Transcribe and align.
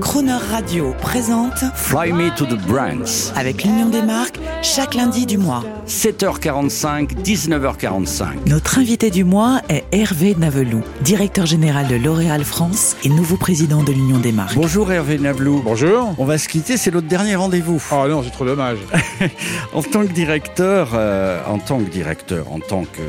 Croner 0.00 0.36
Radio 0.50 0.94
présente 1.00 1.64
Fly 1.74 2.12
Me 2.12 2.34
to 2.36 2.44
the 2.44 2.58
Brands. 2.66 3.32
avec 3.36 3.64
l'Union 3.64 3.88
des 3.88 4.02
marques 4.02 4.38
chaque 4.62 4.94
lundi 4.94 5.24
du 5.26 5.38
mois. 5.38 5.64
7h45, 5.86 7.22
19h45. 7.22 8.46
Notre 8.46 8.78
invité 8.78 9.10
du 9.10 9.24
mois 9.24 9.60
est 9.68 9.84
Hervé 9.92 10.34
Navelou, 10.38 10.82
directeur 11.00 11.46
général 11.46 11.86
de 11.88 11.96
L'Oréal 11.96 12.44
France 12.44 12.96
et 13.04 13.08
nouveau 13.08 13.36
président 13.36 13.82
de 13.82 13.92
l'Union 13.92 14.18
des 14.18 14.32
marques. 14.32 14.54
Bonjour 14.54 14.92
Hervé 14.92 15.18
Nablou. 15.18 15.62
Bonjour. 15.64 16.14
On 16.18 16.24
va 16.24 16.38
se 16.38 16.48
quitter, 16.48 16.76
c'est 16.76 16.92
notre 16.92 17.08
dernier 17.08 17.36
rendez-vous. 17.36 17.82
Oh 17.90 18.06
non, 18.08 18.22
c'est 18.22 18.30
trop 18.30 18.44
dommage. 18.44 18.78
En 19.74 19.82
tant 19.82 20.06
que 20.06 20.12
directeur, 20.12 20.90
euh, 20.94 21.40
en 21.46 21.58
tant 21.58 21.78
que 21.78 21.90
directeur, 21.90 22.50
en 22.52 22.58
tant 22.58 22.84
que, 22.84 23.02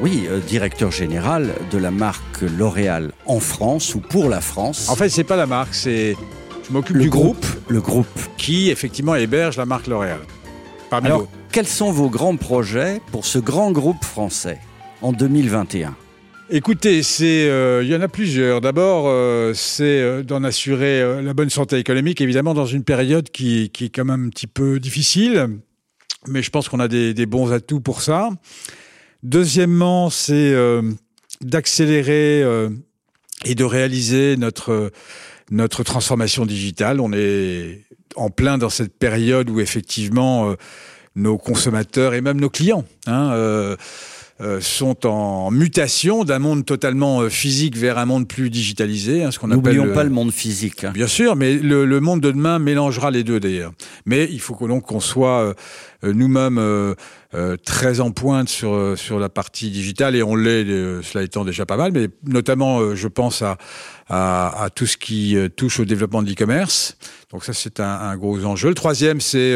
oui, 0.00 0.26
euh, 0.30 0.38
directeur 0.40 0.90
général 0.90 1.52
de 1.70 1.78
la 1.78 1.90
marque 1.90 2.42
L'Oréal 2.42 3.12
en 3.26 3.40
France 3.40 3.94
ou 3.94 4.00
pour 4.00 4.28
la 4.28 4.40
France. 4.40 4.88
En 4.88 4.94
fait, 4.96 5.08
c'est 5.08 5.24
pas 5.24 5.36
la 5.36 5.46
marque, 5.46 5.74
c'est 5.74 6.16
je 6.66 6.72
m'occupe 6.72 6.98
du 6.98 7.10
groupe, 7.10 7.46
Le 7.68 7.80
groupe. 7.80 8.06
qui 8.36 8.70
effectivement 8.70 9.14
héberge 9.14 9.56
la 9.56 9.66
marque 9.66 9.86
L'Oréal. 9.86 10.20
Parmi 10.90 11.06
Alors, 11.06 11.28
quels 11.52 11.66
sont 11.66 11.92
vos 11.92 12.10
grands 12.10 12.36
projets 12.36 13.00
pour 13.12 13.24
ce 13.24 13.38
grand 13.38 13.70
groupe 13.72 14.04
français 14.04 14.58
en 15.02 15.12
2021 15.12 15.94
Écoutez, 16.48 17.02
c'est 17.02 17.48
euh, 17.48 17.82
il 17.82 17.88
y 17.88 17.94
en 17.94 18.00
a 18.00 18.08
plusieurs. 18.08 18.60
D'abord, 18.60 19.04
euh, 19.06 19.52
c'est 19.54 20.00
euh, 20.00 20.22
d'en 20.22 20.44
assurer 20.44 21.22
la 21.22 21.34
bonne 21.34 21.50
santé 21.50 21.76
économique, 21.78 22.20
évidemment 22.20 22.54
dans 22.54 22.66
une 22.66 22.84
période 22.84 23.30
qui, 23.30 23.70
qui 23.70 23.86
est 23.86 23.88
quand 23.88 24.04
même 24.04 24.26
un 24.26 24.28
petit 24.28 24.46
peu 24.46 24.78
difficile, 24.78 25.48
mais 26.28 26.42
je 26.42 26.50
pense 26.50 26.68
qu'on 26.68 26.80
a 26.80 26.88
des, 26.88 27.14
des 27.14 27.26
bons 27.26 27.52
atouts 27.52 27.80
pour 27.80 28.00
ça. 28.00 28.30
Deuxièmement, 29.22 30.08
c'est 30.10 30.54
d'accélérer 31.40 32.44
et 33.44 33.54
de 33.54 33.64
réaliser 33.64 34.36
notre 34.36 34.92
notre 35.50 35.82
transformation 35.84 36.46
digitale. 36.46 37.00
On 37.00 37.12
est 37.12 37.82
en 38.16 38.30
plein 38.30 38.58
dans 38.58 38.70
cette 38.70 38.98
période 38.98 39.50
où 39.50 39.60
effectivement 39.60 40.50
euh, 40.50 40.54
nos 41.14 41.38
consommateurs 41.38 42.14
et 42.14 42.20
même 42.20 42.40
nos 42.40 42.50
clients 42.50 42.84
hein, 43.06 43.30
euh, 43.32 43.76
euh, 44.42 44.60
sont 44.60 45.06
en 45.06 45.50
mutation 45.50 46.24
d'un 46.24 46.38
monde 46.38 46.66
totalement 46.66 47.22
euh, 47.22 47.30
physique 47.30 47.74
vers 47.76 47.96
un 47.96 48.04
monde 48.04 48.28
plus 48.28 48.50
digitalisé, 48.50 49.22
hein, 49.24 49.30
ce 49.30 49.38
qu'on 49.38 49.50
appelle. 49.50 49.74
N'oublions 49.76 49.94
pas 49.94 50.04
le 50.04 50.10
monde 50.10 50.30
physique. 50.30 50.84
hein. 50.84 50.90
Bien 50.92 51.06
sûr, 51.06 51.36
mais 51.36 51.54
le, 51.54 51.86
le 51.86 52.00
monde 52.00 52.20
de 52.20 52.30
demain 52.30 52.58
mélangera 52.58 53.10
les 53.10 53.24
deux 53.24 53.40
d'ailleurs. 53.40 53.72
Mais 54.04 54.28
il 54.30 54.40
faut 54.40 54.54
que 54.54 54.66
donc 54.66 54.84
qu'on 54.84 55.00
soit 55.00 55.40
euh, 55.40 55.54
euh, 56.04 56.12
nous-mêmes 56.12 56.58
euh, 57.34 57.56
très 57.56 58.00
en 58.00 58.12
pointe 58.12 58.48
sur 58.48 58.72
euh, 58.72 58.94
sur 58.94 59.18
la 59.18 59.28
partie 59.28 59.70
digitale 59.70 60.14
et 60.14 60.22
on 60.22 60.36
l'est, 60.36 60.64
euh, 60.64 61.02
cela 61.02 61.24
étant 61.24 61.44
déjà 61.44 61.66
pas 61.66 61.76
mal. 61.76 61.90
Mais 61.92 62.08
notamment, 62.24 62.94
je 62.94 63.08
pense 63.08 63.42
à, 63.42 63.58
à 64.08 64.64
à 64.64 64.70
tout 64.70 64.86
ce 64.86 64.96
qui 64.96 65.36
touche 65.56 65.80
au 65.80 65.84
développement 65.84 66.22
de 66.22 66.28
l'e-commerce. 66.28 66.96
Donc 67.32 67.44
ça, 67.44 67.52
c'est 67.52 67.80
un, 67.80 68.16
gros 68.16 68.44
enjeu. 68.44 68.68
Le 68.68 68.74
troisième, 68.74 69.20
c'est 69.20 69.54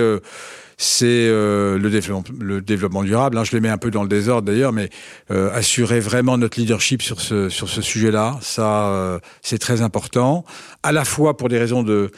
c'est 0.76 1.28
le, 1.28 1.88
développement, 1.90 2.24
le 2.40 2.60
développement 2.60 3.02
durable. 3.02 3.36
hein. 3.38 3.44
je 3.44 3.52
les 3.52 3.60
mets 3.60 3.68
un 3.68 3.78
peu 3.78 3.90
dans 3.90 4.02
le 4.02 4.08
désordre 4.08 4.50
d'ailleurs, 4.50 4.72
mais 4.72 4.90
assurer 5.28 6.00
vraiment 6.00 6.38
notre 6.38 6.58
leadership 6.58 7.02
sur 7.02 7.20
ce 7.20 7.48
sur 7.48 7.68
ce 7.68 7.82
sujet-là, 7.82 8.38
ça 8.40 9.20
c'est 9.42 9.58
très 9.58 9.82
important. 9.82 10.44
À 10.82 10.92
la 10.92 11.04
fois 11.04 11.36
pour 11.36 11.48
des 11.48 11.58
raisons 11.58 11.82
de 11.82 12.10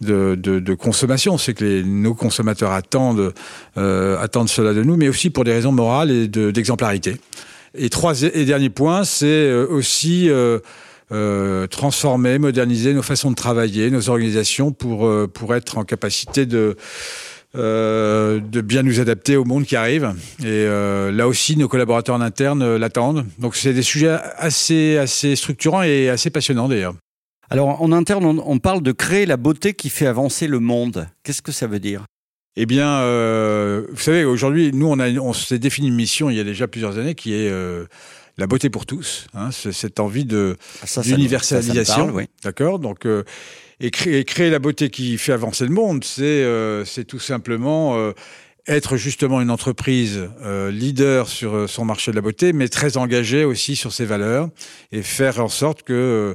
de, 0.00 0.34
de, 0.36 0.60
de 0.60 0.74
consommation, 0.74 1.38
c'est 1.38 1.54
que 1.54 1.64
les, 1.64 1.82
nos 1.82 2.14
consommateurs 2.14 2.72
attendent 2.72 3.32
euh, 3.76 4.18
attendent 4.20 4.48
cela 4.48 4.72
de 4.74 4.82
nous, 4.82 4.96
mais 4.96 5.08
aussi 5.08 5.30
pour 5.30 5.44
des 5.44 5.52
raisons 5.52 5.72
morales 5.72 6.10
et 6.10 6.28
de- 6.28 6.50
d'exemplarité. 6.50 7.16
et 7.74 7.90
trois 7.90 8.22
et 8.22 8.44
dernier 8.44 8.70
point, 8.70 9.04
c'est 9.04 9.26
euh, 9.26 9.66
aussi 9.68 10.30
euh, 10.30 10.58
euh, 11.10 11.66
transformer, 11.66 12.38
moderniser 12.38 12.92
nos 12.94 13.02
façons 13.02 13.30
de 13.30 13.36
travailler, 13.36 13.90
nos 13.90 14.08
organisations 14.10 14.72
pour 14.72 15.06
euh, 15.06 15.26
pour 15.26 15.54
être 15.54 15.78
en 15.78 15.84
capacité 15.84 16.46
de 16.46 16.76
euh, 17.56 18.40
de 18.40 18.60
bien 18.60 18.82
nous 18.82 19.00
adapter 19.00 19.36
au 19.36 19.44
monde 19.44 19.64
qui 19.64 19.74
arrive. 19.76 20.12
Et 20.40 20.44
euh, 20.46 21.10
là 21.10 21.26
aussi, 21.26 21.56
nos 21.56 21.66
collaborateurs 21.68 22.14
en 22.14 22.20
interne 22.20 22.62
euh, 22.62 22.78
l'attendent. 22.78 23.24
Donc, 23.38 23.56
c'est 23.56 23.72
des 23.72 23.82
sujets 23.82 24.18
assez, 24.36 24.98
assez 24.98 25.34
structurants 25.34 25.82
et 25.82 26.10
assez 26.10 26.28
passionnants 26.30 26.68
d'ailleurs. 26.68 26.94
Alors, 27.50 27.80
en 27.80 27.92
interne, 27.92 28.24
on, 28.24 28.42
on 28.44 28.58
parle 28.58 28.82
de 28.82 28.92
créer 28.92 29.24
la 29.26 29.36
beauté 29.36 29.72
qui 29.74 29.88
fait 29.88 30.06
avancer 30.06 30.46
le 30.46 30.60
monde. 30.60 31.08
Qu'est-ce 31.22 31.42
que 31.42 31.52
ça 31.52 31.66
veut 31.66 31.80
dire? 31.80 32.04
Eh 32.56 32.66
bien, 32.66 32.88
euh, 33.00 33.86
vous 33.90 34.00
savez, 34.00 34.24
aujourd'hui, 34.24 34.70
nous, 34.74 34.86
on, 34.86 34.98
a, 34.98 35.08
on 35.12 35.32
s'est 35.32 35.58
défini 35.58 35.88
une 35.88 35.94
mission 35.94 36.28
il 36.28 36.36
y 36.36 36.40
a 36.40 36.44
déjà 36.44 36.66
plusieurs 36.68 36.98
années 36.98 37.14
qui 37.14 37.32
est 37.32 37.48
euh, 37.48 37.86
la 38.36 38.46
beauté 38.46 38.68
pour 38.68 38.84
tous. 38.84 39.26
Hein, 39.34 39.50
c'est 39.52 39.72
cette 39.72 40.00
envie 40.00 40.24
de 40.24 40.56
Ah, 40.82 41.00
d'universalisation. 41.02 42.10
oui. 42.12 42.24
D'accord? 42.42 42.80
Donc, 42.80 43.06
euh, 43.06 43.22
et, 43.80 43.90
créer, 43.90 44.18
et 44.18 44.24
créer 44.24 44.50
la 44.50 44.58
beauté 44.58 44.90
qui 44.90 45.16
fait 45.18 45.32
avancer 45.32 45.64
le 45.64 45.70
monde, 45.72 46.02
c'est 46.04 46.22
euh, 46.24 46.84
c'est 46.84 47.04
tout 47.04 47.20
simplement 47.20 47.96
euh, 47.96 48.12
être 48.66 48.96
justement 48.96 49.40
une 49.40 49.50
entreprise 49.52 50.28
euh, 50.42 50.70
leader 50.72 51.28
sur 51.28 51.70
son 51.70 51.84
marché 51.84 52.10
de 52.10 52.16
la 52.16 52.22
beauté, 52.22 52.52
mais 52.52 52.68
très 52.68 52.96
engagée 52.96 53.44
aussi 53.44 53.76
sur 53.76 53.92
ses 53.92 54.04
valeurs 54.04 54.48
et 54.90 55.02
faire 55.02 55.38
en 55.42 55.48
sorte 55.48 55.84
que 55.84 55.92
euh, 55.92 56.34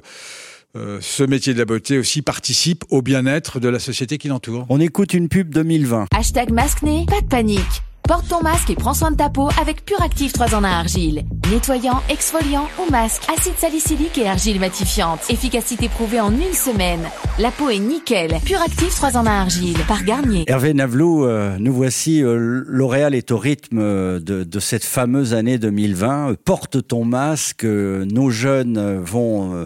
euh, 0.75 0.97
ce 1.01 1.23
métier 1.23 1.53
de 1.53 1.59
la 1.59 1.65
beauté 1.65 1.99
aussi 1.99 2.21
participe 2.23 2.83
au 2.89 3.01
bien-être 3.01 3.59
de 3.59 3.69
la 3.69 3.79
société 3.79 4.17
qui 4.17 4.27
l'entoure. 4.27 4.65
On 4.69 4.79
écoute 4.79 5.13
une 5.13 5.29
pub 5.29 5.49
2020. 5.49 6.07
Hashtag 6.15 6.51
masque-né, 6.51 7.05
pas 7.07 7.21
de 7.21 7.27
panique. 7.27 7.83
Porte 8.05 8.27
ton 8.27 8.41
masque 8.43 8.69
et 8.69 8.75
prends 8.75 8.93
soin 8.93 9.11
de 9.11 9.15
ta 9.15 9.29
peau 9.29 9.47
avec 9.59 9.85
Puractive 9.85 10.33
3 10.33 10.55
en 10.55 10.63
1 10.65 10.67
argile. 10.67 11.23
Nettoyant, 11.49 12.01
exfoliant 12.09 12.67
ou 12.77 12.91
masque, 12.91 13.23
acide 13.33 13.53
salicylique 13.57 14.17
et 14.17 14.27
argile 14.27 14.59
matifiante. 14.59 15.21
Efficacité 15.29 15.87
prouvée 15.87 16.19
en 16.19 16.31
une 16.31 16.53
semaine. 16.53 16.99
La 17.39 17.49
peau 17.49 17.69
est 17.69 17.79
nickel. 17.79 18.35
Puractive 18.45 18.93
3 18.93 19.15
en 19.17 19.25
1 19.25 19.27
argile 19.27 19.77
par 19.87 20.03
Garnier. 20.03 20.43
Hervé 20.47 20.73
Navelou, 20.73 21.23
euh, 21.25 21.55
nous 21.59 21.73
voici. 21.73 22.21
euh, 22.21 22.63
L'Oréal 22.67 23.15
est 23.15 23.31
au 23.31 23.37
rythme 23.37 23.79
euh, 23.79 24.19
de, 24.19 24.43
de 24.43 24.59
cette 24.59 24.83
fameuse 24.83 25.33
année 25.33 25.57
2020. 25.57 26.31
Euh, 26.31 26.35
Porte 26.43 26.85
ton 26.85 27.05
masque. 27.05 27.63
euh, 27.63 28.03
nos 28.03 28.29
jeunes 28.31 28.99
vont 29.01 29.65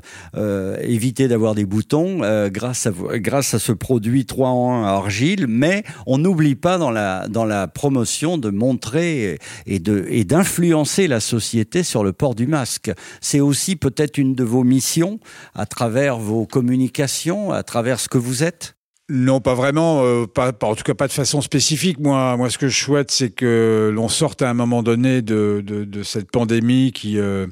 éviter 0.81 1.27
d'avoir 1.27 1.55
des 1.55 1.65
boutons 1.65 2.19
grâce, 2.49 2.85
à, 2.87 2.91
grâce 3.15 3.53
à 3.55 3.59
ce 3.59 3.71
produit 3.71 4.25
3 4.27 4.49
en 4.49 4.83
1 4.83 4.85
à 4.85 4.89
argile. 4.91 5.47
Mais 5.49 5.83
on 6.05 6.19
n'oublie 6.19 6.55
pas 6.55 6.77
dans 6.77 6.91
la, 6.91 7.27
dans 7.27 7.45
la 7.45 7.67
promotion 7.67 8.36
de 8.37 8.49
montrer 8.49 9.37
et 9.65 9.81
et 10.09 10.23
d'influencer 10.23 11.07
la 11.07 11.19
société 11.19 11.83
sur 11.83 12.03
le 12.03 12.13
port 12.13 12.35
du 12.35 12.47
masque. 12.47 12.91
C'est 13.21 13.39
aussi 13.39 13.75
peut-être 13.75 14.17
une 14.17 14.35
de 14.35 14.43
vos 14.43 14.63
missions 14.63 15.19
à 15.53 15.65
travers 15.65 16.17
vos 16.17 16.45
communications, 16.45 17.51
à 17.51 17.63
travers 17.63 17.99
ce 17.99 18.09
que 18.09 18.17
vous 18.17 18.43
êtes? 18.43 18.75
Non, 19.09 19.39
pas 19.39 19.53
vraiment, 19.53 20.03
euh, 20.03 20.25
pas, 20.25 20.51
en 20.61 20.75
tout 20.75 20.83
cas 20.83 20.93
pas 20.93 21.07
de 21.07 21.13
façon 21.13 21.39
spécifique. 21.39 21.97
Moi, 21.99 22.35
moi, 22.35 22.49
ce 22.49 22.57
que 22.57 22.67
je 22.67 22.77
souhaite, 22.77 23.09
c'est 23.09 23.29
que 23.29 23.89
l'on 23.93 24.09
sorte 24.09 24.41
à 24.41 24.49
un 24.49 24.53
moment 24.53 24.83
donné 24.83 25.21
de, 25.21 25.63
de, 25.65 25.85
de 25.85 26.03
cette 26.03 26.29
pandémie 26.29 26.91
qui 26.91 27.17
euh, 27.17 27.47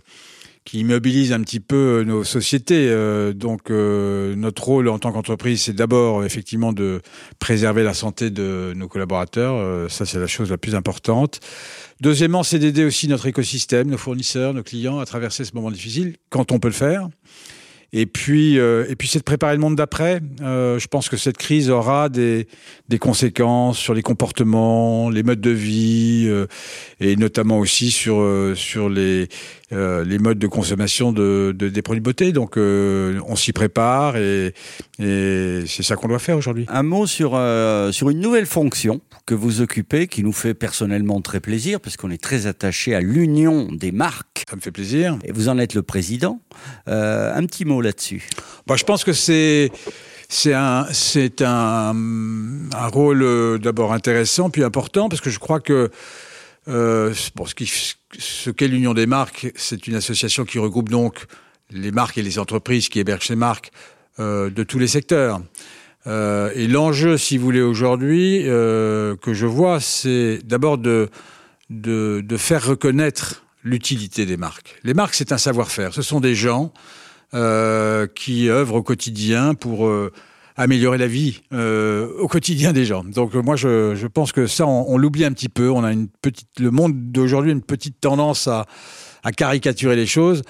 qui 0.65 0.79
immobilise 0.79 1.31
un 1.31 1.41
petit 1.41 1.59
peu 1.59 2.03
nos 2.05 2.23
sociétés. 2.23 2.89
Euh, 2.89 3.33
donc, 3.33 3.69
euh, 3.69 4.35
notre 4.35 4.63
rôle 4.63 4.89
en 4.89 4.97
tant 4.97 5.11
qu'entreprise, 5.11 5.61
c'est 5.61 5.73
d'abord 5.73 6.25
effectivement 6.25 6.73
de 6.73 7.01
préserver 7.37 7.83
la 7.83 7.93
santé 7.93 8.31
de 8.31 8.73
nos 8.75 8.87
collaborateurs. 8.87 9.55
Euh, 9.55 9.87
ça, 9.89 10.05
c'est 10.05 10.19
la 10.19 10.27
chose 10.27 10.49
la 10.49 10.57
plus 10.57 10.73
importante. 10.73 11.39
Deuxièmement, 12.01 12.41
c'est 12.41 12.57
d'aider 12.57 12.83
aussi 12.83 13.07
notre 13.07 13.27
écosystème, 13.27 13.89
nos 13.89 13.97
fournisseurs, 13.97 14.55
nos 14.55 14.63
clients 14.63 14.99
à 14.99 15.05
traverser 15.05 15.45
ce 15.45 15.53
moment 15.53 15.69
difficile 15.69 16.15
quand 16.29 16.51
on 16.51 16.59
peut 16.59 16.67
le 16.67 16.73
faire. 16.73 17.09
Et 17.97 18.05
puis, 18.05 18.59
euh, 18.59 18.85
et 18.89 18.97
puis 18.97 19.07
c'est 19.07 19.19
de 19.19 19.23
préparer 19.23 19.53
le 19.53 19.61
monde 19.61 19.77
d'après. 19.77 20.19
Euh, 20.41 20.79
je 20.79 20.87
pense 20.87 21.07
que 21.07 21.15
cette 21.15 21.37
crise 21.37 21.69
aura 21.69 22.09
des, 22.09 22.45
des 22.89 22.99
conséquences 22.99 23.77
sur 23.77 23.93
les 23.93 24.01
comportements, 24.01 25.09
les 25.09 25.23
modes 25.23 25.39
de 25.39 25.51
vie, 25.51 26.25
euh, 26.27 26.45
et 26.99 27.15
notamment 27.15 27.57
aussi 27.57 27.91
sur, 27.91 28.19
euh, 28.19 28.53
sur 28.53 28.89
les, 28.89 29.29
euh, 29.73 30.03
les 30.05 30.19
modes 30.19 30.37
de 30.39 30.47
consommation 30.47 31.11
de, 31.11 31.53
de- 31.57 31.69
des 31.69 31.81
produits 31.81 31.99
de 32.01 32.05
beauté. 32.05 32.31
Donc, 32.31 32.57
euh, 32.57 33.19
on 33.27 33.35
s'y 33.35 33.51
prépare 33.51 34.15
et, 34.17 34.53
et 34.99 35.63
c'est 35.67 35.81
ça 35.83 35.95
qu'on 35.95 36.07
doit 36.07 36.19
faire 36.19 36.37
aujourd'hui. 36.37 36.65
Un 36.69 36.83
mot 36.83 37.07
sur, 37.07 37.31
euh, 37.33 37.91
sur 37.91 38.09
une 38.09 38.19
nouvelle 38.19 38.45
fonction 38.45 39.01
que 39.25 39.33
vous 39.33 39.61
occupez, 39.61 40.07
qui 40.07 40.23
nous 40.23 40.33
fait 40.33 40.53
personnellement 40.53 41.19
très 41.21 41.39
plaisir, 41.39 41.79
parce 41.81 41.97
qu'on 41.97 42.11
est 42.11 42.21
très 42.21 42.45
attaché 42.45 42.93
à 42.93 43.01
l'union 43.01 43.67
des 43.71 43.91
marques, 43.91 44.43
Ça 44.49 44.55
me 44.55 44.61
fait 44.61 44.71
plaisir. 44.71 45.17
et 45.23 45.31
vous 45.31 45.49
en 45.49 45.57
êtes 45.57 45.73
le 45.73 45.81
président. 45.81 46.39
Un 46.85 47.43
petit 47.45 47.65
mot 47.65 47.81
là-dessus. 47.81 48.27
Bah, 48.67 48.75
je 48.77 48.83
pense 48.83 49.03
que 49.03 49.13
c'est 49.13 49.71
c'est 50.29 50.53
un 50.53 50.87
c'est 50.91 51.41
un, 51.43 51.95
un 52.73 52.87
rôle 52.87 53.59
d'abord 53.59 53.93
intéressant 53.93 54.49
puis 54.49 54.63
important 54.63 55.07
parce 55.09 55.21
que 55.21 55.29
je 55.29 55.37
crois 55.39 55.59
que 55.59 55.89
euh, 56.67 57.13
bon, 57.35 57.45
ce 57.45 57.53
ce 58.17 58.49
qu'est 58.49 58.67
l'Union 58.67 58.93
des 58.93 59.05
marques, 59.05 59.51
c'est 59.55 59.87
une 59.87 59.95
association 59.95 60.45
qui 60.45 60.59
regroupe 60.59 60.89
donc 60.89 61.25
les 61.71 61.91
marques 61.91 62.17
et 62.17 62.21
les 62.21 62.39
entreprises 62.39 62.89
qui 62.89 62.99
hébergent 62.99 63.27
ces 63.27 63.35
marques 63.35 63.71
euh, 64.19 64.49
de 64.49 64.63
tous 64.63 64.79
les 64.79 64.87
secteurs. 64.87 65.41
Euh, 66.07 66.51
et 66.55 66.67
l'enjeu, 66.67 67.17
si 67.17 67.37
vous 67.37 67.45
voulez, 67.45 67.61
aujourd'hui, 67.61 68.43
euh, 68.45 69.15
que 69.15 69.33
je 69.33 69.45
vois, 69.45 69.79
c'est 69.79 70.39
d'abord 70.43 70.77
de, 70.77 71.09
de, 71.69 72.21
de 72.23 72.37
faire 72.37 72.65
reconnaître 72.65 73.43
l'utilité 73.63 74.25
des 74.25 74.37
marques. 74.37 74.79
Les 74.83 74.93
marques, 74.93 75.15
c'est 75.15 75.31
un 75.31 75.37
savoir-faire. 75.37 75.93
Ce 75.93 76.03
sont 76.03 76.19
des 76.19 76.35
gens 76.35 76.71
euh, 77.33 78.07
qui 78.07 78.49
œuvrent 78.49 78.75
au 78.75 78.83
quotidien 78.83 79.55
pour 79.55 79.87
euh, 79.87 80.11
améliorer 80.55 80.97
la 80.97 81.07
vie 81.07 81.41
euh, 81.53 82.09
au 82.19 82.27
quotidien 82.27 82.73
des 82.73 82.85
gens. 82.85 83.03
Donc 83.03 83.33
moi, 83.35 83.55
je, 83.55 83.93
je 83.95 84.07
pense 84.07 84.31
que 84.31 84.47
ça, 84.47 84.65
on, 84.65 84.85
on 84.89 84.97
l'oublie 84.97 85.25
un 85.25 85.31
petit 85.31 85.49
peu. 85.49 85.69
On 85.69 85.83
a 85.83 85.91
une 85.91 86.07
petite, 86.07 86.59
le 86.59 86.71
monde 86.71 86.93
d'aujourd'hui, 87.11 87.51
une 87.51 87.61
petite 87.61 87.99
tendance 87.99 88.47
à, 88.47 88.65
à 89.23 89.31
caricaturer 89.31 89.95
les 89.95 90.05
choses. 90.05 90.43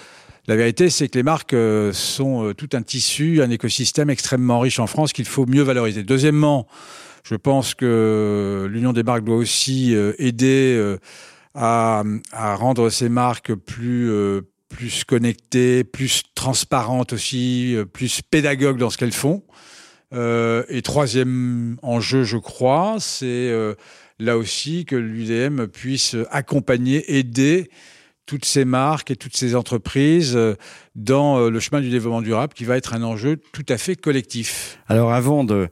La 0.47 0.55
vérité, 0.55 0.91
c'est 0.91 1.07
que 1.07 1.17
les 1.17 1.23
marques 1.23 1.53
euh, 1.53 1.91
sont 1.91 2.45
euh, 2.45 2.53
tout 2.53 2.69
un 2.73 2.83
tissu, 2.83 3.41
un 3.41 3.49
écosystème 3.49 4.11
extrêmement 4.11 4.59
riche 4.59 4.77
en 4.77 4.85
France 4.85 5.11
qu'il 5.11 5.25
faut 5.25 5.47
mieux 5.47 5.63
valoriser. 5.63 6.03
Deuxièmement, 6.03 6.67
je 7.23 7.33
pense 7.35 7.73
que 7.73 8.67
l'Union 8.69 8.93
des 8.93 9.01
marques 9.01 9.23
doit 9.23 9.37
aussi 9.37 9.95
euh, 9.95 10.13
aider 10.19 10.95
à, 11.55 12.03
à, 12.31 12.55
rendre 12.55 12.89
ces 12.91 13.09
marques 13.09 13.55
plus 13.55 14.11
plus 14.67 15.05
connectées, 15.05 15.83
plus 15.83 16.23
transparentes 16.35 17.13
aussi, 17.13 17.77
plus 17.93 18.21
pédagogues 18.21 18.77
dans 18.77 18.89
ce 18.89 18.97
qu'elles 18.97 19.13
font. 19.13 19.41
Euh, 20.15 20.63
et 20.69 20.81
troisième 20.81 21.77
enjeu, 21.81 22.23
je 22.23 22.38
crois, 22.38 22.97
c'est 23.00 23.25
euh, 23.25 23.75
là 24.19 24.38
aussi 24.38 24.85
que 24.85 24.95
l'UDM 24.95 25.67
puisse 25.67 26.15
accompagner, 26.31 27.17
aider 27.17 27.69
toutes 28.25 28.45
ces 28.45 28.66
marques 28.66 29.12
et 29.12 29.16
toutes 29.16 29.38
ces 29.38 29.56
entreprises 29.56 30.36
euh, 30.36 30.56
dans 30.95 31.38
euh, 31.38 31.50
le 31.50 31.60
chemin 31.60 31.81
du 31.81 31.89
développement 31.89 32.22
durable 32.22 32.54
qui 32.54 32.63
va 32.63 32.77
être 32.77 32.94
un 32.94 33.04
enjeu 33.04 33.38
tout 33.51 33.66
à 33.69 33.77
fait 33.77 33.95
collectif. 33.95 34.80
Alors 34.88 35.13
avant 35.13 35.44
de, 35.44 35.69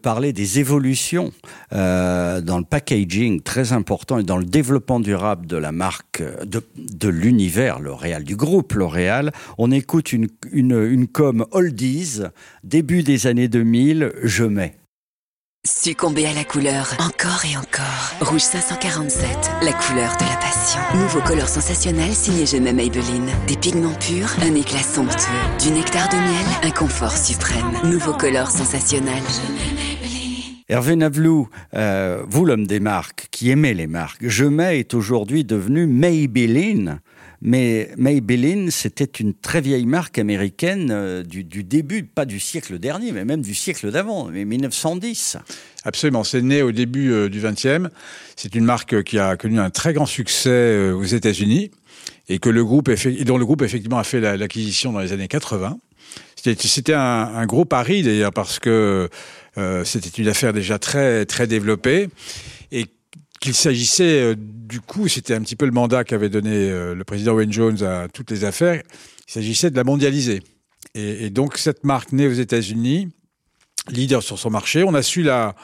parler 0.00 0.32
des 0.32 0.58
évolutions 0.58 1.32
euh, 1.72 2.40
dans 2.40 2.58
le 2.58 2.64
packaging 2.64 3.40
très 3.40 3.72
important 3.72 4.18
et 4.18 4.22
dans 4.22 4.36
le 4.36 4.44
développement 4.44 5.00
durable 5.00 5.46
de 5.46 5.56
la 5.56 5.72
marque, 5.72 6.22
de, 6.44 6.62
de 6.76 7.08
l'univers 7.08 7.80
L'Oréal, 7.80 8.24
du 8.24 8.36
groupe 8.36 8.74
L'Oréal, 8.74 9.32
on 9.58 9.70
écoute 9.70 10.12
une, 10.12 10.28
une, 10.52 10.78
une 10.78 11.08
com 11.08 11.46
oldies, 11.50 12.22
début 12.62 13.02
des 13.02 13.26
années 13.26 13.48
2000, 13.48 14.12
Je 14.22 14.44
mets. 14.44 14.76
Succomber 15.66 16.26
à 16.26 16.32
la 16.32 16.44
couleur, 16.44 16.94
encore 17.00 17.44
et 17.44 17.56
encore. 17.56 18.12
Rouge 18.20 18.42
547, 18.42 19.28
la 19.62 19.72
couleur 19.72 20.16
de 20.16 20.22
la 20.22 20.36
passion. 20.36 20.80
Nouveau 20.94 21.20
color 21.20 21.48
sensationnel 21.48 22.12
signé 22.12 22.44
m'aime 22.60 22.76
Maybelline. 22.76 23.28
Des 23.48 23.56
pigments 23.56 23.94
purs, 23.94 24.30
un 24.42 24.54
éclat 24.54 24.78
somptueux. 24.78 25.32
Du 25.60 25.72
nectar 25.72 26.08
de 26.08 26.14
miel, 26.14 26.46
un 26.62 26.70
confort 26.70 27.16
suprême. 27.16 27.72
Nouveau 27.82 28.12
color 28.12 28.48
sensationnel. 28.48 29.24
Hervé 30.68 30.94
Navlou, 30.94 31.48
euh, 31.74 32.22
vous 32.28 32.44
l'homme 32.44 32.68
des 32.68 32.78
marques, 32.78 33.26
qui 33.32 33.50
aimait 33.50 33.74
les 33.74 33.88
marques, 33.88 34.24
mets 34.44 34.78
est 34.78 34.94
aujourd'hui 34.94 35.44
devenu 35.44 35.88
Maybelline. 35.88 37.00
Mais 37.42 37.90
Maybelline, 37.96 38.70
c'était 38.70 39.04
une 39.04 39.34
très 39.34 39.60
vieille 39.60 39.86
marque 39.86 40.18
américaine 40.18 40.88
euh, 40.90 41.22
du, 41.22 41.44
début, 41.44 42.02
pas 42.02 42.24
du 42.24 42.40
siècle 42.40 42.78
dernier, 42.78 43.12
mais 43.12 43.24
même 43.24 43.42
du 43.42 43.54
siècle 43.54 43.90
d'avant, 43.90 44.26
mais 44.26 44.44
1910. 44.44 45.36
Absolument, 45.84 46.24
c'est 46.24 46.42
né 46.42 46.62
au 46.62 46.72
début 46.72 47.12
euh, 47.12 47.28
du 47.28 47.40
XXe. 47.40 47.88
C'est 48.36 48.54
une 48.54 48.64
marque 48.64 49.02
qui 49.02 49.18
a 49.18 49.36
connu 49.36 49.60
un 49.60 49.70
très 49.70 49.92
grand 49.92 50.06
succès 50.06 50.48
euh, 50.50 50.94
aux 50.94 51.04
États-Unis 51.04 51.70
et 52.28 52.38
que 52.38 52.48
le 52.48 52.64
groupe, 52.64 52.90
dont 53.24 53.38
le 53.38 53.44
groupe 53.44 53.62
effectivement 53.62 53.98
a 53.98 54.04
fait 54.04 54.20
l'acquisition 54.20 54.92
dans 54.92 55.00
les 55.00 55.12
années 55.12 55.28
80. 55.28 55.78
C'était 56.36 56.94
un, 56.94 57.46
gros 57.46 57.64
pari 57.64 58.02
d'ailleurs 58.02 58.32
parce 58.32 58.58
que 58.60 59.08
c'était 59.84 60.22
une 60.22 60.28
affaire 60.28 60.52
déjà 60.52 60.78
très 60.78 61.24
très 61.24 61.46
développée 61.48 62.08
et 62.72 62.86
qu'il 63.40 63.54
s'agissait 63.54 64.22
euh, 64.22 64.34
du 64.38 64.80
coup, 64.80 65.08
c'était 65.08 65.34
un 65.34 65.40
petit 65.40 65.56
peu 65.56 65.66
le 65.66 65.72
mandat 65.72 66.04
qu'avait 66.04 66.28
donné 66.28 66.50
euh, 66.52 66.94
le 66.94 67.04
président 67.04 67.34
Wayne 67.34 67.52
Jones 67.52 67.82
à 67.82 68.08
toutes 68.08 68.30
les 68.30 68.44
affaires, 68.44 68.82
il 69.28 69.32
s'agissait 69.32 69.70
de 69.70 69.76
la 69.76 69.84
mondialiser. 69.84 70.42
Et, 70.94 71.30
donc 71.30 71.58
cette 71.58 71.84
marque 71.84 72.12
née 72.12 72.26
aux 72.26 72.32
États-Unis, 72.32 73.08
leader 73.88 74.22
sur 74.22 74.38
son 74.38 74.50
marché, 74.50 74.82
on 74.82 74.94
a 74.94 75.02
su 75.02 75.22
la, 75.22 75.54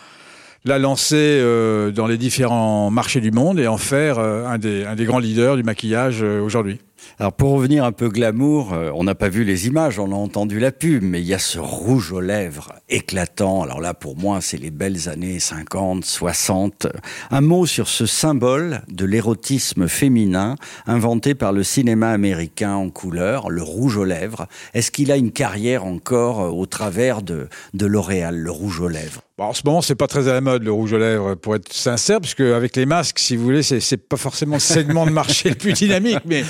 la 0.65 0.79
lancer 0.79 1.17
euh, 1.17 1.91
dans 1.91 2.07
les 2.07 2.19
différents 2.19 2.91
marchés 2.91 3.21
du 3.21 3.31
monde 3.31 3.59
et 3.59 3.67
en 3.67 3.79
faire 3.79 4.19
un, 4.19 4.59
des, 4.59 4.85
grands 5.01 5.19
leaders 5.19 5.57
du 5.57 5.63
maquillage 5.63 6.23
aujourd'hui. 6.23 6.81
Alors 7.19 7.33
pour 7.33 7.53
revenir 7.53 7.85
un 7.85 7.93
peu 7.93 8.09
glamour, 8.09 8.73
euh, 8.73 8.91
on 8.95 9.05
n'a 9.05 9.15
pas 9.15 9.29
vu 9.29 9.45
les 9.45 9.67
images, 9.67 9.99
on 9.99 10.13
a 10.13 10.15
entendu 10.15 10.59
la 10.59 10.73
pub, 10.73 11.03
mais 11.03 11.21
il 11.21 11.27
y 11.27 11.35
a 11.35 11.39
ce 11.39 11.59
rouge 11.59 12.13
aux 12.13 12.21
lèvres 12.21 12.73
éclatant. 12.89 13.63
Alors 13.63 13.81
là, 13.81 13.95
pour 13.95 14.17
moi, 14.17 14.41
c'est 14.41 14.57
les 14.57 14.71
belles 14.71 15.09
années 15.09 15.39
50, 15.39 16.05
60. 16.05 16.87
Un 17.31 17.41
mot 17.41 17.67
sur 17.67 17.89
ce 17.89 18.07
symbole 18.07 18.83
de 18.89 19.05
l'érotisme 19.05 19.89
féminin 19.89 20.57
inventé 20.87 21.35
par 21.35 21.53
le 21.53 21.63
cinéma 21.63 22.11
américain 22.11 22.75
en 22.75 22.91
couleur, 22.91 23.51
le 23.51 23.63
rouge 23.63 23.97
aux 23.97 24.05
lèvres. 24.05 24.47
Est-ce 24.75 24.91
qu'il 24.91 25.13
a 25.13 25.17
une 25.17 25.33
carrière 25.33 25.85
encore 25.85 26.41
euh, 26.41 26.49
au 26.49 26.67
travers 26.67 27.23
de, 27.23 27.49
de 27.75 27.87
L'Oréal, 27.87 28.37
le 28.37 28.51
rouge 28.51 28.81
aux 28.81 28.89
lèvres? 28.89 29.23
En 29.39 29.55
ce 29.55 29.63
moment, 29.65 29.83
c'est 29.83 29.97
pas 29.97 30.07
très 30.07 30.29
à 30.29 30.35
la 30.35 30.41
mode 30.41 30.63
le 30.63 30.71
rouge 30.71 30.93
aux 30.93 30.99
lèvres, 30.99 31.35
pour 31.35 31.57
être 31.57 31.73
sincère, 31.73 32.21
puisque 32.21 32.41
avec 32.41 32.77
les 32.77 32.87
masques, 32.87 33.19
si 33.19 33.35
vous 33.35 33.43
voulez, 33.43 33.63
c'est 33.63 33.97
pas 33.97 34.17
forcément 34.17 34.57
le 34.57 34.61
segment 34.61 35.05
de 35.05 35.11
marché 35.11 35.49
le 35.49 35.55
plus 35.57 35.73
dynamique, 35.73 36.21
mais 36.27 36.45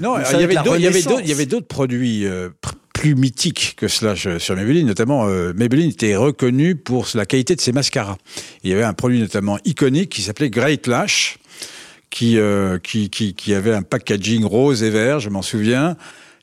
non, 0.00 0.16
il 0.18 0.40
y, 0.40 0.44
avait 0.44 0.54
il 1.22 1.28
y 1.28 1.32
avait 1.32 1.46
d'autres 1.46 1.66
produits 1.66 2.26
euh, 2.26 2.50
plus 2.92 3.14
mythiques 3.14 3.74
que 3.76 3.88
cela 3.88 4.14
sur 4.38 4.56
Maybelline, 4.56 4.86
notamment 4.86 5.28
euh, 5.28 5.52
Maybelline 5.54 5.90
était 5.90 6.16
reconnu 6.16 6.76
pour 6.76 7.06
la 7.14 7.26
qualité 7.26 7.54
de 7.54 7.60
ses 7.60 7.72
mascaras. 7.72 8.16
Il 8.64 8.70
y 8.70 8.72
avait 8.72 8.84
un 8.84 8.94
produit 8.94 9.20
notamment 9.20 9.58
iconique 9.64 10.10
qui 10.10 10.22
s'appelait 10.22 10.50
Great 10.50 10.86
Lash, 10.86 11.38
qui, 12.10 12.38
euh, 12.38 12.78
qui, 12.78 13.10
qui, 13.10 13.34
qui 13.34 13.54
avait 13.54 13.74
un 13.74 13.82
packaging 13.82 14.44
rose 14.44 14.82
et 14.82 14.90
vert, 14.90 15.20
je 15.20 15.28
m'en 15.28 15.42
souviens, 15.42 15.96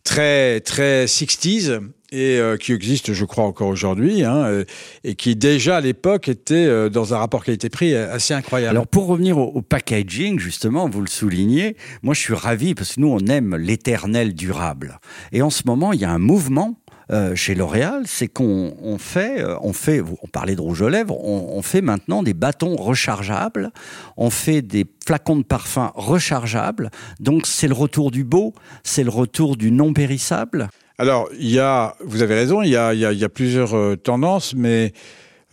très 0.04 0.60
très 0.62 1.06
60s 1.06 1.82
et 2.14 2.38
euh, 2.38 2.58
qui 2.58 2.74
existe, 2.74 3.12
je 3.14 3.26
crois, 3.26 3.44
encore 3.44 3.68
aujourd'hui, 3.68 4.24
hein, 4.24 4.46
euh, 4.46 4.66
et 5.04 5.16
qui 5.16 5.36
déjà 5.36 5.78
à 5.78 5.82
l'époque 5.82 6.30
était 6.30 6.54
euh, 6.54 6.88
dans 6.88 7.16
un 7.16 7.18
rapport 7.18 7.44
qualité-prix 7.44 7.96
assez 7.96 8.36
incroyable. 8.36 8.70
Alors 8.70 8.88
pour 8.88 9.08
revenir 9.08 9.40
au, 9.40 9.46
au, 9.46 9.62
packaging, 9.64 10.40
justement, 10.40 10.88
vous 10.88 11.02
le 11.02 11.08
soulignez, 11.08 11.76
moi 12.04 12.14
je 12.14 12.20
suis 12.20 12.36
ravi 12.36 12.76
parce 12.76 12.96
que 12.96 13.02
nous 13.02 13.08
on 13.08 13.26
aime 13.28 13.56
l'éternel 13.56 14.36
durable. 14.36 15.00
Et 15.32 15.42
en 15.42 15.50
ce 15.50 15.64
moment, 15.66 15.92
il 15.92 16.02
y 16.02 16.06
a 16.06 16.12
un 16.12 16.20
mouvement 16.20 16.78
euh, 17.12 17.36
chez 17.36 17.56
L'Oréal, 17.56 18.04
c'est 18.06 18.28
qu'on 18.28 18.76
on 18.82 18.98
fait, 18.98 19.44
on 19.62 19.74
fait, 19.74 20.02
on 20.02 20.28
parlait 20.28 20.56
de 20.56 20.62
rouge 20.62 20.82
aux 20.82 20.90
lèvres, 20.90 21.18
on, 21.24 21.62
fait 21.62 21.82
maintenant 21.82 22.24
des 22.24 22.34
bâtons 22.34 22.76
rechargeables, 22.76 23.72
on 24.18 24.30
fait 24.30 24.62
des 24.62 24.86
flacons 25.06 25.38
de 25.38 25.44
parfum 25.44 25.92
rechargeables. 25.96 26.90
Donc 27.20 27.46
c'est 27.46 27.68
le 27.68 27.74
retour 27.74 28.12
du 28.12 28.24
beau, 28.24 28.54
c'est 28.84 29.04
le 29.04 29.10
retour 29.10 29.58
du 29.58 29.72
non 29.72 29.94
périssable. 29.94 30.70
Alors, 30.98 31.28
il 31.40 31.50
y 31.50 31.60
a, 31.60 31.96
vous 32.06 32.22
avez 32.22 32.36
raison, 32.36 32.62
il 32.62 32.70
y 32.70 32.78
a, 32.78 32.94
y 32.94 33.24
a, 33.24 33.30
plusieurs 33.30 33.76
euh, 33.76 33.96
tendances, 33.96 34.54
mais 34.54 34.94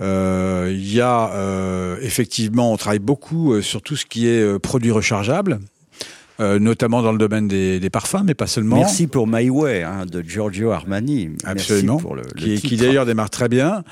euh, 0.01 0.71
il 0.73 0.93
y 0.93 1.01
a 1.01 1.33
euh, 1.35 1.99
effectivement, 2.01 2.73
on 2.73 2.77
travaille 2.77 2.99
beaucoup 2.99 3.53
euh, 3.53 3.63
sur 3.63 3.83
tout 3.83 3.97
ce 3.97 4.07
qui 4.07 4.29
est 4.29 4.41
euh, 4.41 4.59
produits 4.59 4.91
rechargeables. 4.91 5.61
Notamment 6.41 7.03
dans 7.03 7.13
le 7.13 7.19
domaine 7.19 7.49
des, 7.49 7.81
des, 7.81 7.91
parfums, 7.91 8.23
mais 8.25 8.35
pas 8.35 8.47
seulement. 8.47 8.77
Merci 8.77 9.07
pour 9.07 9.27
My 9.27 9.51
Way 9.51 9.83
hein, 9.83 10.07
de 10.07 10.23
Giorgio 10.23 10.71
Armani. 10.71 11.31
Absolument. 11.45 11.95
Merci 11.95 12.03
pour 12.03 12.17
le, 12.17 12.23
le 12.23 12.41
qui, 12.41 12.61
qui 12.61 12.77
d'ailleurs 12.77 13.07
démarre 13.07 13.31
très 13.31 13.49
bien. 13.49 13.85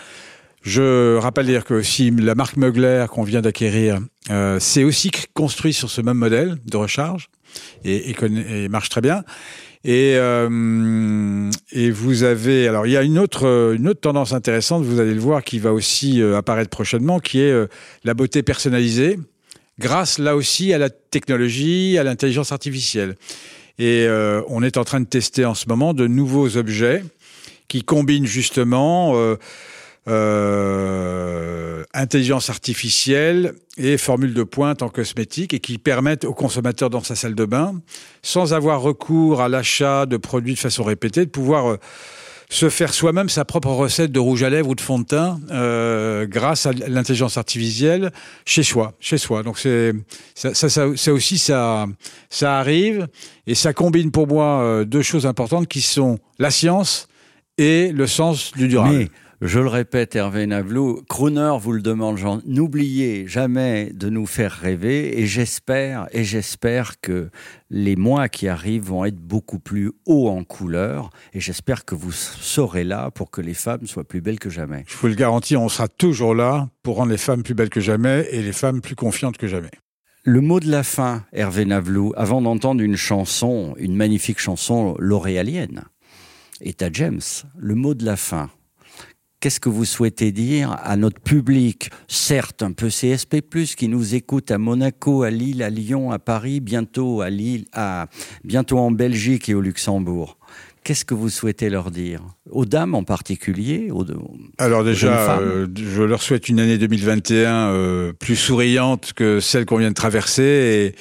Je 0.62 1.17
rappelle 1.17 1.47
dire 1.47 1.64
que 1.64 1.83
si 1.83 2.11
la 2.11 2.35
marque 2.35 2.57
Mugler 2.57 3.07
qu'on 3.11 3.23
vient 3.23 3.40
d'acquérir, 3.40 4.00
euh, 4.31 4.59
c'est 4.61 4.85
aussi 4.85 5.11
construit 5.33 5.73
sur 5.73 5.88
ce 5.90 6.00
même 6.00 6.17
modèle 6.19 6.59
de 6.67 6.76
recharge 6.76 7.28
et, 7.85 8.11
et, 8.11 8.17
et 8.64 8.69
marche 8.69 8.88
très 8.88 9.00
bien. 9.00 9.25
Et, 9.85 10.14
euh, 10.17 11.50
et 11.73 11.90
vous 11.90 12.25
avez 12.25 12.67
alors 12.67 12.87
il 12.87 12.93
y 12.93 12.97
a 12.97 13.02
une 13.02 13.19
autre 13.19 13.75
une 13.76 13.88
autre 13.88 14.00
tendance 14.00 14.33
intéressante, 14.33 14.85
vous 14.85 14.99
allez 14.99 15.14
le 15.14 15.21
voir, 15.21 15.45
qui 15.45 15.61
va 15.61 15.73
aussi 15.73 16.21
euh, 16.21 16.37
apparaître 16.37 16.71
prochainement, 16.71 17.21
qui 17.21 17.40
est 17.40 17.52
euh, 17.52 17.69
la 18.02 18.14
beauté 18.14 18.43
personnalisée, 18.43 19.21
grâce 19.78 20.18
là 20.18 20.37
aussi 20.37 20.73
à 20.73 20.78
la 20.78 20.90
technologie, 20.90 21.99
à 21.99 22.04
l'intelligence 22.04 22.52
artificielle. 22.52 23.16
Et 23.78 24.06
euh, 24.06 24.42
on 24.49 24.62
est 24.62 24.76
en 24.76 24.85
train 24.85 25.00
de 25.00 25.06
tester 25.06 25.44
en 25.44 25.54
ce 25.54 25.68
moment 25.68 25.94
de 25.94 26.06
nouveaux 26.06 26.56
objets 26.56 27.04
qui 27.68 27.85
combinent 27.85 28.26
justement 28.26 29.12
euh, 29.14 29.37
euh, 30.08 31.85
intelligence 31.92 32.49
artificielle 32.49 33.52
et 33.76 33.99
formule 33.99 34.32
de 34.32 34.42
pointe 34.42 34.82
en 34.82 34.88
cosmétique 34.88 35.52
et 35.52 35.61
qui 35.61 35.76
permettent 35.76 36.25
aux 36.25 36.32
consommateurs 36.32 36.88
dans 36.88 37.02
sa 37.02 37.14
salle 37.14 37.35
de 37.35 37.44
bain, 37.44 37.80
sans 38.23 38.54
avoir 38.54 38.80
recours 38.80 39.42
à 39.42 39.49
l'achat 39.49 40.06
de 40.06 40.16
produits 40.16 40.54
de 40.54 40.58
façon 40.58 40.82
répétée, 40.82 41.26
de 41.26 41.30
pouvoir 41.30 41.73
euh, 41.73 41.76
se 42.50 42.71
faire 42.71 42.95
soi-même 42.95 43.28
sa 43.28 43.45
propre 43.45 43.69
recette 43.69 44.11
de 44.11 44.19
rouge 44.19 44.43
à 44.43 44.50
lèvres 44.50 44.71
ou 44.71 44.75
de 44.75 44.81
fond 44.81 44.99
de 44.99 45.05
teint 45.05 45.38
euh, 45.50 46.26
grâce 46.26 46.64
à 46.64 46.73
l'intelligence 46.73 47.37
artificielle 47.37 48.11
chez 48.47 48.62
soi, 48.62 48.95
chez 49.00 49.19
soi. 49.19 49.43
Donc 49.43 49.59
c'est 49.59 49.93
ça, 50.35 51.12
aussi 51.12 51.38
ça 51.38 51.87
ça 52.31 52.59
arrive 52.59 53.07
et 53.47 53.55
ça 53.55 53.75
combine 53.75 54.11
pour 54.11 54.26
moi 54.26 54.62
euh, 54.62 54.85
deux 54.85 55.02
choses 55.02 55.26
importantes 55.26 55.69
qui 55.69 55.83
sont 55.83 56.19
la 56.38 56.50
science 56.50 57.09
et 57.59 57.93
le 57.93 58.07
sens 58.07 58.52
du 58.52 58.69
durable. 58.69 59.09
Je 59.40 59.61
le 59.61 59.68
répète, 59.68 60.16
Hervé 60.16 60.49
Navlou, 60.49 61.00
Crooner 61.09 61.52
vous 61.61 61.71
le 61.71 61.80
demande, 61.80 62.18
n'oubliez 62.45 63.28
jamais 63.28 63.92
de 63.95 64.11
nous 64.11 64.26
faire 64.26 64.50
rêver 64.50 65.21
et 65.21 65.28
j'espère, 65.28 66.09
et 66.11 66.25
j'espère 66.25 67.00
que 67.00 67.30
les 67.71 67.95
mois 67.95 68.28
qui 68.28 68.49
arrivent 68.49 68.87
vont 68.87 69.04
être 69.04 69.21
beaucoup 69.21 69.61
plus 69.61 69.92
hauts 70.07 70.28
en 70.28 70.42
couleur 70.42 71.11
et 71.35 71.40
j'espère 71.40 71.85
que 71.85 71.95
vous 71.95 72.11
serez 72.11 72.83
là 72.83 73.12
pour 73.12 73.30
que 73.30 73.40
les 73.40 73.54
femmes 73.54 73.87
soient 73.87 74.02
plus 74.02 74.21
belles 74.21 74.40
que 74.40 74.50
jamais. 74.50 74.83
Je 74.88 74.97
vous 74.97 75.07
le 75.07 75.14
garantis, 75.14 75.57
on 75.57 75.68
sera 75.68 75.87
toujours 75.87 76.35
là 76.35 76.68
pour 76.83 76.97
rendre 76.97 77.12
les 77.12 77.16
femmes 77.16 77.45
plus 77.45 77.54
belles 77.54 77.71
que 77.71 77.78
jamais 77.78 78.26
et 78.33 78.42
les 78.42 78.52
femmes 78.52 78.80
plus 78.80 78.97
confiantes 78.97 79.37
que 79.37 79.47
jamais. 79.47 79.71
Le 80.25 80.40
mot 80.40 80.59
de 80.59 80.68
la 80.68 80.83
fin, 80.83 81.25
Hervé 81.33 81.64
Navlou, 81.64 82.12
avant 82.16 82.42
d'entendre 82.42 82.83
une 82.83 82.97
chanson, 82.97 83.76
une 83.78 83.95
magnifique 83.95 84.40
chanson 84.40 84.97
l'oréalienne, 84.99 85.85
Eta 86.61 86.88
James, 86.92 87.21
le 87.57 87.76
mot 87.76 87.95
de 87.95 88.04
la 88.04 88.16
fin 88.16 88.50
qu'est-ce 89.40 89.61
que 89.61 89.68
vous 89.68 89.85
souhaitez 89.85 90.33
dire 90.33 90.76
à 90.83 90.97
notre 90.97 91.21
public, 91.21 91.90
certes 92.09 92.62
un 92.62 92.73
peu 92.73 92.88
CSP+, 92.88 93.42
qui 93.76 93.88
nous 93.88 94.14
écoute 94.14 94.50
à 94.50 94.59
Monaco, 94.59 95.23
à 95.23 95.30
Lille, 95.30 95.62
à 95.62 95.71
Lyon, 95.71 96.11
à 96.11 96.18
Paris, 96.18 96.61
bientôt 96.61 97.21
à 97.21 97.30
Lille, 97.30 97.66
à, 97.73 98.07
bientôt 98.45 98.78
en 98.78 98.90
Belgique 98.90 99.49
et 99.49 99.54
au 99.54 99.61
Luxembourg. 99.61 100.38
Qu'est-ce 100.85 101.04
que 101.04 101.14
vous 101.14 101.28
souhaitez 101.28 101.68
leur 101.68 101.90
dire? 101.90 102.23
Aux 102.50 102.64
dames 102.64 102.95
en 102.95 103.04
particulier 103.04 103.90
aux, 103.90 104.07
Alors 104.57 104.85
déjà, 104.85 105.38
euh, 105.38 105.66
je 105.76 106.02
leur 106.02 106.23
souhaite 106.23 106.49
une 106.49 106.61
année 106.61 106.78
2021 106.78 107.68
euh, 107.68 108.12
plus 108.14 108.37
souriante 108.37 109.12
que 109.12 109.38
celle 109.40 109.66
qu'on 109.66 109.76
vient 109.76 109.90
de 109.90 109.95
traverser 109.95 110.42
et 110.42 110.95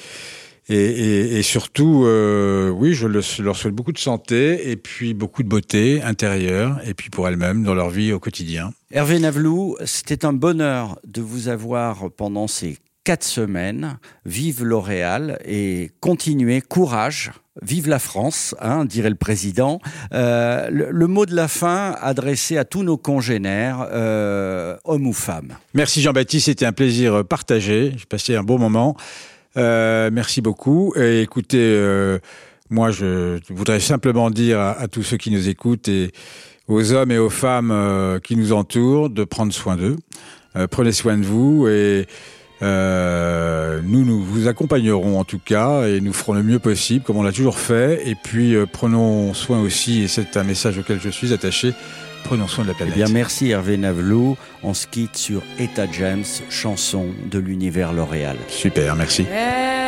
et, 0.68 0.76
et, 0.76 1.38
et 1.38 1.42
surtout, 1.42 2.04
euh, 2.04 2.68
oui, 2.68 2.92
je 2.92 3.06
leur 3.06 3.56
souhaite 3.56 3.74
beaucoup 3.74 3.92
de 3.92 3.98
santé 3.98 4.70
et 4.70 4.76
puis 4.76 5.14
beaucoup 5.14 5.42
de 5.42 5.48
beauté 5.48 6.02
intérieure 6.02 6.78
et 6.84 6.94
puis 6.94 7.08
pour 7.08 7.26
elles-mêmes 7.26 7.62
dans 7.62 7.74
leur 7.74 7.88
vie 7.88 8.12
au 8.12 8.20
quotidien. 8.20 8.72
Hervé 8.90 9.18
Navelou, 9.18 9.76
c'était 9.84 10.24
un 10.24 10.32
bonheur 10.34 10.98
de 11.06 11.22
vous 11.22 11.48
avoir 11.48 12.10
pendant 12.10 12.48
ces 12.48 12.76
quatre 13.04 13.24
semaines. 13.24 13.98
Vive 14.26 14.62
L'Oréal 14.62 15.38
et 15.46 15.90
continuez, 16.00 16.60
courage. 16.60 17.32
Vive 17.62 17.88
la 17.88 17.98
France, 17.98 18.54
hein, 18.60 18.84
dirait 18.84 19.08
le 19.08 19.16
président. 19.16 19.80
Euh, 20.12 20.68
le, 20.70 20.90
le, 20.90 21.06
mot 21.06 21.24
de 21.26 21.34
la 21.34 21.48
fin 21.48 21.96
adressé 22.00 22.56
à 22.58 22.64
tous 22.64 22.82
nos 22.82 22.98
congénères, 22.98 23.88
euh, 23.90 24.76
hommes 24.84 25.06
ou 25.06 25.12
femmes. 25.12 25.56
Merci 25.74 26.02
Jean-Baptiste, 26.02 26.46
c'était 26.46 26.66
un 26.66 26.72
plaisir 26.72 27.24
partagé. 27.24 27.94
J'ai 27.96 28.04
passé 28.04 28.36
un 28.36 28.44
bon 28.44 28.58
moment. 28.58 28.96
Euh, 29.58 30.10
merci 30.12 30.40
beaucoup. 30.40 30.94
Et 30.96 31.22
écoutez, 31.22 31.58
euh, 31.58 32.18
moi, 32.70 32.90
je 32.90 33.40
voudrais 33.50 33.80
simplement 33.80 34.30
dire 34.30 34.60
à, 34.60 34.86
tous 34.88 35.02
ceux 35.02 35.16
qui 35.16 35.30
nous 35.30 35.48
écoutent 35.48 35.88
et 35.88 36.12
aux 36.68 36.92
hommes 36.92 37.10
et 37.10 37.18
aux 37.18 37.30
femmes 37.30 37.70
euh, 37.72 38.20
qui 38.20 38.36
nous 38.36 38.52
entourent 38.52 39.10
de 39.10 39.24
prendre 39.24 39.52
soin 39.52 39.76
d'eux. 39.76 39.96
Prenez 40.70 40.90
soin 40.90 41.16
de 41.16 41.24
vous 41.24 41.68
et 41.68 42.06
nous, 42.60 44.04
nous 44.04 44.22
vous 44.22 44.48
accompagnerons 44.48 45.20
en 45.20 45.24
tout 45.24 45.38
cas 45.38 45.86
et 45.86 46.00
nous 46.00 46.12
ferons 46.12 46.32
le 46.32 46.42
mieux 46.42 46.58
possible, 46.58 47.04
comme 47.04 47.16
on 47.16 47.22
l'a 47.22 47.30
toujours 47.30 47.58
fait. 47.58 48.02
Et 48.08 48.16
puis, 48.16 48.56
prenons 48.72 49.34
soin 49.34 49.60
aussi, 49.60 50.02
et 50.02 50.08
c'est 50.08 50.36
un 50.36 50.42
message 50.42 50.78
auquel 50.78 51.00
je 51.00 51.10
suis 51.10 51.32
attaché, 51.32 51.74
Prenons 52.24 52.48
soin 52.48 52.64
de 52.64 52.68
la 52.68 52.74
planète. 52.74 52.94
Eh 52.96 53.02
bien, 53.02 53.08
merci 53.12 53.50
Hervé 53.50 53.76
Navelot. 53.76 54.36
On 54.62 54.74
se 54.74 54.86
quitte 54.86 55.16
sur 55.16 55.42
Eta 55.58 55.86
James, 55.90 56.24
chanson 56.50 57.06
de 57.30 57.38
l'univers 57.38 57.92
L'Oréal. 57.92 58.36
Super, 58.48 58.96
merci. 58.96 59.22
At 59.22 59.87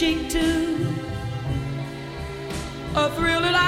cheek 0.00 0.30
to 0.30 0.38
a 2.94 3.10
thrill 3.16 3.42
that 3.42 3.54
I 3.54 3.58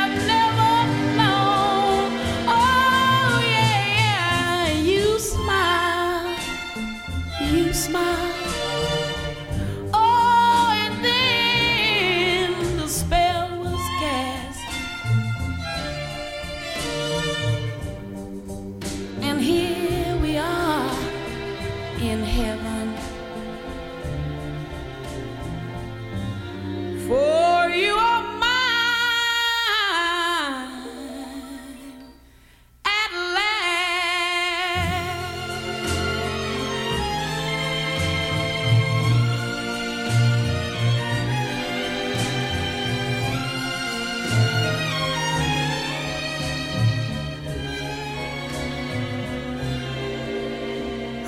have 0.00 0.14
never 0.26 0.74
known. 1.18 2.10
Oh 2.48 3.40
yeah, 3.44 3.84
yeah, 4.00 4.72
you 4.80 5.18
smile, 5.18 6.38
you 7.38 7.74
smile. 7.74 8.53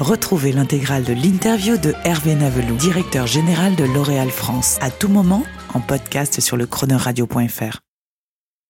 Retrouvez 0.07 0.53
l'intégrale 0.53 1.03
de 1.03 1.13
l'interview 1.13 1.79
de 1.79 1.93
Hervé 2.05 2.37
Navelou, 2.37 2.77
directeur 2.77 3.27
général 3.27 3.75
de 3.75 3.83
L'Oréal 3.83 4.31
France, 4.31 4.79
à 4.81 4.93
tout 4.93 5.09
moment 5.09 5.43
en 5.75 5.81
podcast 5.81 6.41
sur 6.41 6.57
le 6.57 6.65
chroneuradio.fr. 6.65 7.86